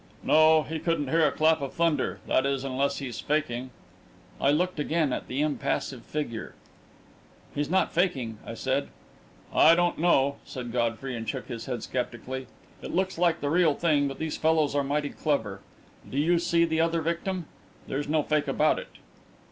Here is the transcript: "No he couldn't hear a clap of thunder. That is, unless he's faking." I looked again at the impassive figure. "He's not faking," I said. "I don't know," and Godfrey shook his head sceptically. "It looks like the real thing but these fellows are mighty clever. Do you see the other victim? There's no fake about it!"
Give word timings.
"No 0.23 0.63
he 0.63 0.79
couldn't 0.79 1.09
hear 1.09 1.27
a 1.27 1.31
clap 1.31 1.61
of 1.61 1.73
thunder. 1.73 2.19
That 2.25 2.43
is, 2.43 2.63
unless 2.63 2.97
he's 2.97 3.19
faking." 3.19 3.69
I 4.39 4.49
looked 4.49 4.79
again 4.79 5.13
at 5.13 5.27
the 5.27 5.41
impassive 5.43 6.01
figure. 6.03 6.55
"He's 7.53 7.69
not 7.69 7.93
faking," 7.93 8.39
I 8.43 8.55
said. 8.55 8.87
"I 9.53 9.75
don't 9.75 9.99
know," 9.99 10.37
and 10.55 10.73
Godfrey 10.73 11.23
shook 11.27 11.49
his 11.49 11.67
head 11.67 11.83
sceptically. 11.83 12.47
"It 12.81 12.95
looks 12.95 13.19
like 13.19 13.41
the 13.41 13.51
real 13.51 13.75
thing 13.75 14.07
but 14.07 14.17
these 14.17 14.37
fellows 14.37 14.73
are 14.73 14.83
mighty 14.83 15.09
clever. 15.11 15.59
Do 16.09 16.17
you 16.17 16.39
see 16.39 16.65
the 16.65 16.81
other 16.81 17.01
victim? 17.03 17.45
There's 17.87 18.07
no 18.07 18.23
fake 18.23 18.47
about 18.47 18.79
it!" 18.79 18.89